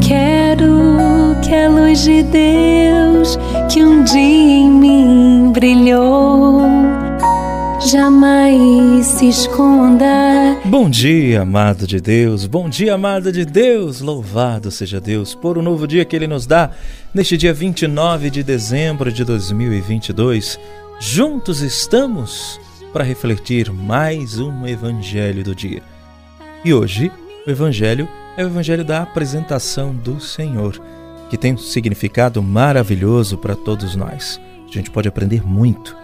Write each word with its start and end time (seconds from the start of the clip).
Quero 0.00 1.36
que 1.42 1.54
a 1.54 1.68
luz 1.68 2.02
de 2.02 2.22
Deus 2.22 3.38
que 3.70 3.82
um 3.82 4.04
dia 4.04 4.20
em 4.20 4.70
mim 4.70 5.52
brilhou 5.52 6.62
jamais 7.90 9.06
se 9.06 9.28
esconda. 9.28 10.56
Bom 10.64 10.88
dia, 10.88 11.42
amado 11.42 11.86
de 11.86 12.00
Deus. 12.00 12.46
Bom 12.46 12.68
dia, 12.68 12.94
amada 12.94 13.32
de 13.32 13.44
Deus. 13.44 14.00
Louvado 14.00 14.70
seja 14.70 15.00
Deus 15.00 15.34
por 15.34 15.58
um 15.58 15.62
novo 15.62 15.86
dia 15.86 16.04
que 16.04 16.14
ele 16.14 16.26
nos 16.26 16.46
dá 16.46 16.70
neste 17.12 17.36
dia 17.36 17.52
29 17.52 18.30
de 18.30 18.42
dezembro 18.42 19.12
de 19.12 19.24
2022. 19.24 20.58
Juntos 21.00 21.60
estamos 21.60 22.60
para 22.92 23.04
refletir 23.04 23.72
mais 23.72 24.38
um 24.38 24.66
evangelho 24.66 25.42
do 25.42 25.54
dia. 25.54 25.82
E 26.64 26.72
hoje, 26.72 27.10
o 27.46 27.50
evangelho 27.50 28.08
o 28.36 28.40
evangelho 28.40 28.84
da 28.84 29.02
apresentação 29.02 29.94
do 29.94 30.20
Senhor, 30.20 30.80
que 31.28 31.36
tem 31.36 31.54
um 31.54 31.58
significado 31.58 32.42
maravilhoso 32.42 33.38
para 33.38 33.54
todos 33.54 33.94
nós. 33.94 34.40
A 34.68 34.72
gente 34.72 34.90
pode 34.90 35.08
aprender 35.08 35.46
muito 35.46 35.96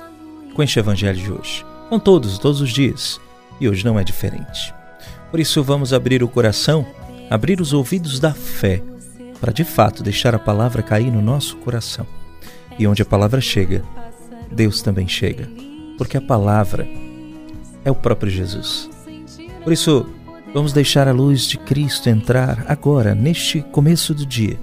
com 0.54 0.62
este 0.62 0.78
evangelho 0.78 1.18
de 1.18 1.32
hoje 1.32 1.68
com 1.88 1.98
todos, 1.98 2.38
todos 2.38 2.60
os 2.60 2.70
dias. 2.70 3.20
E 3.60 3.68
hoje 3.68 3.84
não 3.84 3.98
é 3.98 4.04
diferente. 4.04 4.74
Por 5.30 5.40
isso, 5.40 5.62
vamos 5.62 5.92
abrir 5.92 6.22
o 6.22 6.28
coração, 6.28 6.86
abrir 7.28 7.60
os 7.60 7.72
ouvidos 7.72 8.20
da 8.20 8.32
fé, 8.32 8.82
para 9.40 9.52
de 9.52 9.64
fato 9.64 10.02
deixar 10.02 10.34
a 10.34 10.38
palavra 10.38 10.82
cair 10.82 11.10
no 11.10 11.20
nosso 11.20 11.56
coração. 11.56 12.06
E 12.78 12.86
onde 12.86 13.02
a 13.02 13.06
palavra 13.06 13.40
chega, 13.40 13.82
Deus 14.50 14.80
também 14.80 15.08
chega, 15.08 15.48
porque 15.96 16.16
a 16.16 16.20
palavra 16.20 16.86
é 17.84 17.90
o 17.90 17.94
próprio 17.94 18.30
Jesus. 18.30 18.88
Por 19.64 19.72
isso, 19.72 20.06
vamos 20.52 20.72
deixar 20.72 21.08
a 21.08 21.12
luz 21.12 21.46
de 21.46 21.58
Cristo 21.58 22.08
entrar 22.08 22.64
agora, 22.68 23.14
neste 23.14 23.60
começo 23.62 24.14
do 24.14 24.26
dia, 24.26 24.58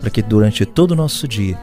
para 0.00 0.10
que 0.10 0.22
durante 0.22 0.64
todo 0.64 0.92
o 0.92 0.96
nosso 0.96 1.26
dia 1.26 1.58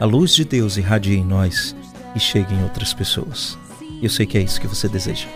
a 0.00 0.04
luz 0.04 0.34
de 0.34 0.44
Deus 0.44 0.76
irradie 0.76 1.18
em 1.18 1.24
nós 1.24 1.76
e 2.14 2.20
chegue 2.20 2.54
em 2.54 2.62
outras 2.62 2.94
pessoas. 2.94 3.58
Eu 4.02 4.08
sei 4.08 4.24
que 4.24 4.38
é 4.38 4.40
isso 4.40 4.60
que 4.60 4.66
você 4.66 4.88
deseja. 4.88 5.26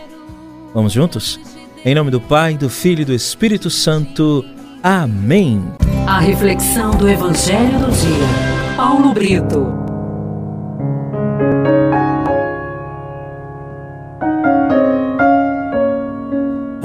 Vamos 0.73 0.93
juntos? 0.93 1.39
Em 1.85 1.95
nome 1.95 2.11
do 2.11 2.21
Pai, 2.21 2.57
do 2.57 2.71
Filho 2.71 3.03
e 3.03 3.05
do 3.05 3.13
Espírito 3.13 3.69
Santo. 3.69 4.45
Amém. 4.83 5.63
A 6.07 6.19
reflexão 6.19 6.93
do 6.93 7.09
Evangelho 7.09 7.79
do 7.79 7.91
Dia. 7.91 8.77
Paulo 8.77 9.13
Brito. 9.13 9.84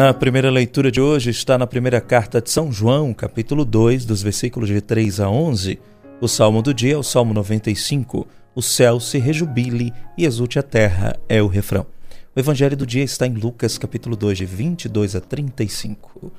A 0.01 0.13
primeira 0.13 0.49
leitura 0.49 0.89
de 0.89 1.01
hoje 1.01 1.29
está 1.29 1.57
na 1.57 1.67
primeira 1.67 1.99
carta 1.99 2.39
de 2.39 2.49
São 2.49 2.71
João, 2.71 3.13
capítulo 3.13 3.65
2, 3.65 4.05
dos 4.05 4.21
versículos 4.21 4.69
de 4.69 4.79
3 4.79 5.19
a 5.19 5.29
11. 5.29 5.77
O 6.21 6.27
salmo 6.29 6.61
do 6.61 6.73
dia 6.73 6.93
é 6.93 6.97
o 6.97 7.03
Salmo 7.03 7.33
95 7.33 8.25
o 8.55 8.61
céu 8.61 8.97
se 9.01 9.17
rejubile 9.17 9.91
e 10.17 10.25
exulte 10.25 10.57
a 10.57 10.63
terra, 10.63 11.19
é 11.27 11.41
o 11.41 11.47
refrão. 11.47 11.85
O 12.33 12.39
evangelho 12.39 12.77
do 12.77 12.85
dia 12.85 13.03
está 13.03 13.27
em 13.27 13.33
Lucas 13.33 13.77
capítulo 13.77 14.15
2, 14.15 14.37
de 14.37 14.45
22 14.45 15.17
a 15.17 15.19
35. 15.19 16.31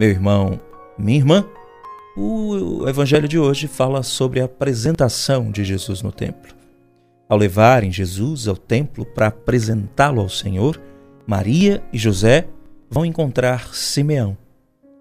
Meu 0.00 0.08
irmão, 0.08 0.58
minha 0.96 1.18
irmã, 1.18 1.44
o 2.16 2.88
evangelho 2.88 3.28
de 3.28 3.38
hoje 3.38 3.68
fala 3.68 4.02
sobre 4.02 4.40
a 4.40 4.46
apresentação 4.46 5.50
de 5.50 5.62
Jesus 5.64 6.00
no 6.00 6.12
templo. 6.12 6.54
Ao 7.28 7.36
levarem 7.36 7.92
Jesus 7.92 8.48
ao 8.48 8.56
templo 8.56 9.04
para 9.04 9.26
apresentá-lo 9.26 10.22
ao 10.22 10.30
Senhor, 10.30 10.80
Maria 11.26 11.82
e 11.92 11.98
José 11.98 12.48
vão 12.92 13.04
encontrar 13.04 13.74
Simeão, 13.74 14.36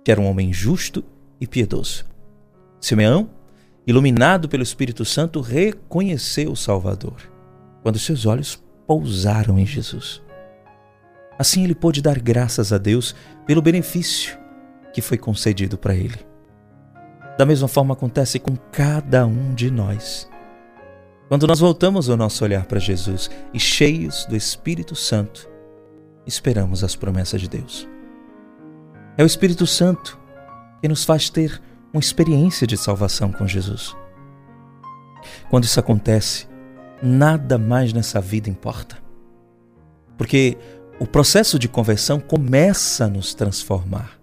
que 0.03 0.11
era 0.11 0.20
um 0.20 0.28
homem 0.28 0.52
justo 0.52 1.03
e 1.39 1.45
piedoso. 1.45 2.06
Simeão 2.80 3.30
iluminado 3.86 4.48
pelo 4.48 4.64
Espírito 4.64 5.03
Santo, 5.03 5.42
reconheceu 5.42 6.52
o 6.52 6.56
Salvador 6.56 7.16
quando 7.81 8.00
seus 8.00 8.25
olhos 8.25 8.61
pousaram 8.86 9.58
em 9.58 9.65
Jesus. 9.65 10.21
Assim 11.38 11.64
ele 11.64 11.73
pôde 11.73 12.02
dar 12.02 12.20
graças 12.20 12.71
a 12.71 12.77
Deus 12.77 13.15
pelo 13.45 13.61
benefício 13.61 14.38
que 14.94 15.02
foi 15.02 15.17
concedido 15.17 15.77
para 15.77 15.95
ele. 15.95 16.20
Da 17.38 17.45
mesma 17.45 17.67
forma 17.67 17.94
acontece 17.94 18.38
com 18.38 18.55
cada 18.71 19.26
um 19.26 19.54
de 19.55 19.71
nós. 19.71 20.30
Quando 21.27 21.48
nós 21.48 21.60
voltamos 21.60 22.10
o 22.10 22.17
nosso 22.17 22.44
olhar 22.44 22.65
para 22.65 22.77
Jesus 22.77 23.32
e 23.54 23.60
cheios 23.60 24.26
do 24.26 24.36
Espírito 24.36 24.95
Santo, 24.95 25.49
esperamos 26.26 26.83
as 26.83 26.95
promessas 26.95 27.42
de 27.42 27.49
Deus. 27.49 27.87
É 29.17 29.23
o 29.23 29.26
Espírito 29.26 29.67
Santo 29.67 30.20
que 30.82 30.87
nos 30.87 31.04
faz 31.04 31.30
ter 31.30 31.61
uma 31.93 31.99
experiência 31.99 32.65
de 32.65 32.77
salvação 32.77 33.32
com 33.32 33.48
Jesus. 33.48 33.95
Quando 35.49 35.65
isso 35.65 35.80
acontece, 35.80 36.48
nada 37.02 37.58
mais 37.58 37.93
nessa 37.93 38.20
vida 38.21 38.49
importa. 38.49 38.98
Porque 40.17 40.58
o 40.99 41.08
processo 41.08 41.58
de 41.58 41.67
conversão 41.67 42.20
começa 42.20 43.05
a 43.05 43.09
nos 43.09 43.33
transformar. 43.33 44.20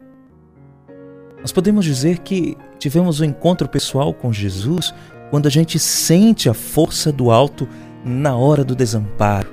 Nós 1.41 1.53
podemos 1.53 1.84
dizer 1.84 2.19
que 2.19 2.56
tivemos 2.78 3.20
um 3.20 3.25
encontro 3.25 3.69
pessoal 3.69 4.12
com 4.15 4.32
Jesus 4.32 4.94
quando 5.30 5.47
a 5.47 5.50
gente 5.50 5.78
sente 5.78 6.48
a 6.48 6.54
força 6.54 7.12
do 7.12 7.30
alto 7.30 7.69
na 8.04 8.36
hora 8.36 8.65
do 8.65 8.75
desamparo, 8.75 9.50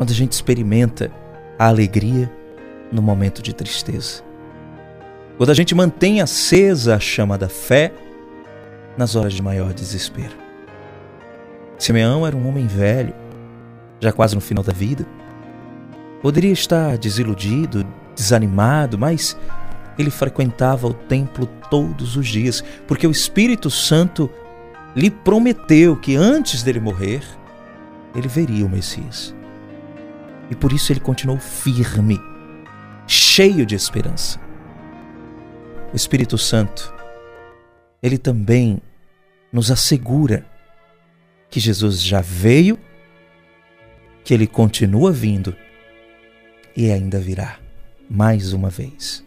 quando 0.00 0.12
a 0.12 0.14
gente 0.14 0.32
experimenta 0.32 1.12
a 1.58 1.66
alegria 1.66 2.32
no 2.90 3.02
momento 3.02 3.42
de 3.42 3.52
tristeza. 3.52 4.22
Quando 5.36 5.50
a 5.50 5.54
gente 5.54 5.74
mantém 5.74 6.22
acesa 6.22 6.96
a 6.96 6.98
chama 6.98 7.36
da 7.36 7.50
fé 7.50 7.92
nas 8.96 9.14
horas 9.14 9.34
de 9.34 9.42
maior 9.42 9.74
desespero. 9.74 10.32
Simeão 11.76 12.26
era 12.26 12.34
um 12.34 12.48
homem 12.48 12.66
velho, 12.66 13.12
já 14.00 14.10
quase 14.10 14.34
no 14.34 14.40
final 14.40 14.64
da 14.64 14.72
vida. 14.72 15.06
Poderia 16.22 16.52
estar 16.52 16.96
desiludido, 16.96 17.86
desanimado, 18.16 18.96
mas 18.96 19.36
ele 19.98 20.08
frequentava 20.08 20.86
o 20.86 20.94
templo 20.94 21.46
todos 21.70 22.16
os 22.16 22.26
dias, 22.26 22.64
porque 22.88 23.06
o 23.06 23.10
Espírito 23.10 23.68
Santo 23.68 24.30
lhe 24.96 25.10
prometeu 25.10 25.94
que 25.94 26.16
antes 26.16 26.62
dele 26.62 26.80
morrer, 26.80 27.20
ele 28.14 28.28
veria 28.28 28.64
o 28.64 28.70
Messias. 28.70 29.38
E 30.50 30.56
por 30.56 30.72
isso 30.72 30.92
ele 30.92 31.00
continuou 31.00 31.38
firme, 31.38 32.20
cheio 33.06 33.64
de 33.64 33.74
esperança 33.74 34.50
o 35.92 35.96
Espírito 35.96 36.38
Santo, 36.38 36.92
ele 38.02 38.16
também 38.16 38.80
nos 39.52 39.70
assegura 39.70 40.46
que 41.50 41.58
Jesus 41.58 42.00
já 42.00 42.20
veio, 42.20 42.78
que 44.22 44.32
ele 44.32 44.46
continua 44.46 45.10
vindo 45.10 45.54
e 46.76 46.90
ainda 46.90 47.18
virá 47.18 47.58
mais 48.08 48.52
uma 48.52 48.70
vez. 48.70 49.24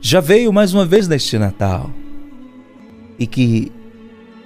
Já 0.00 0.20
veio 0.20 0.52
mais 0.52 0.74
uma 0.74 0.84
vez 0.84 1.08
neste 1.08 1.38
Natal 1.38 1.90
e 3.18 3.26
que 3.26 3.72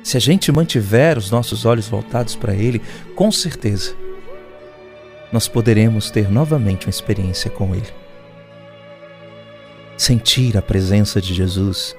se 0.02 0.16
a 0.16 0.20
gente 0.20 0.52
mantiver 0.52 1.18
os 1.18 1.30
nossos 1.30 1.64
olhos 1.64 1.88
voltados 1.88 2.36
para 2.36 2.54
Ele, 2.54 2.80
com 3.16 3.32
certeza 3.32 3.96
nós 5.34 5.48
poderemos 5.48 6.12
ter 6.12 6.30
novamente 6.30 6.86
uma 6.86 6.90
experiência 6.90 7.50
com 7.50 7.74
Ele 7.74 7.92
sentir 9.96 10.56
a 10.56 10.62
presença 10.62 11.20
de 11.20 11.34
Jesus 11.34 11.96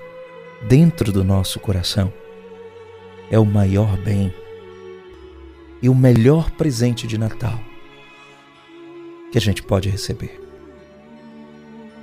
dentro 0.70 1.12
do 1.12 1.22
nosso 1.22 1.60
coração 1.60 2.14
é 3.30 3.38
o 3.38 3.46
maior 3.46 3.98
bem 3.98 4.34
e 5.82 5.90
o 5.90 5.94
melhor 5.94 6.50
presente 6.52 7.06
de 7.06 7.18
Natal 7.18 7.60
que 9.34 9.38
a 9.38 9.42
gente 9.42 9.62
pode 9.62 9.90
receber. 9.90 10.42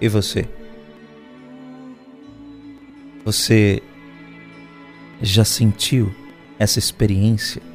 E 0.02 0.08
você? 0.08 0.46
Você 3.24 3.82
já 5.22 5.46
sentiu 5.46 6.14
essa 6.58 6.78
experiência? 6.78 7.71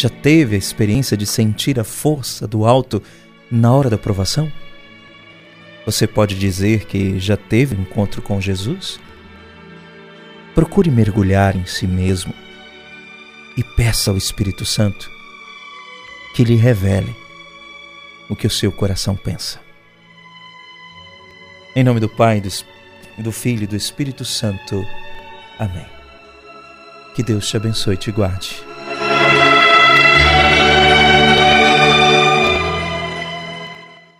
Já 0.00 0.08
teve 0.08 0.54
a 0.54 0.58
experiência 0.58 1.14
de 1.14 1.26
sentir 1.26 1.78
a 1.78 1.84
força 1.84 2.48
do 2.48 2.64
alto 2.64 3.02
na 3.50 3.70
hora 3.70 3.90
da 3.90 3.98
provação? 3.98 4.50
Você 5.84 6.06
pode 6.06 6.38
dizer 6.38 6.86
que 6.86 7.20
já 7.20 7.36
teve 7.36 7.76
um 7.76 7.82
encontro 7.82 8.22
com 8.22 8.40
Jesus? 8.40 8.98
Procure 10.54 10.90
mergulhar 10.90 11.54
em 11.54 11.66
si 11.66 11.86
mesmo 11.86 12.32
e 13.58 13.62
peça 13.76 14.10
ao 14.10 14.16
Espírito 14.16 14.64
Santo 14.64 15.06
que 16.34 16.44
lhe 16.44 16.56
revele 16.56 17.14
o 18.30 18.34
que 18.34 18.46
o 18.46 18.50
seu 18.50 18.72
coração 18.72 19.14
pensa. 19.14 19.60
Em 21.76 21.84
nome 21.84 22.00
do 22.00 22.08
Pai, 22.08 22.42
do 23.18 23.32
Filho 23.32 23.64
e 23.64 23.66
do 23.66 23.76
Espírito 23.76 24.24
Santo. 24.24 24.82
Amém. 25.58 25.86
Que 27.14 27.22
Deus 27.22 27.46
te 27.46 27.58
abençoe 27.58 27.96
e 27.96 27.98
te 27.98 28.10
guarde. 28.10 28.69